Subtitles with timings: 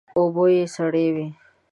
[0.17, 1.27] اوبه یې سړې وې.